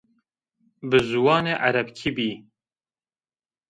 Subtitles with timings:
[0.89, 2.31] Bi ziwanê erebkî bî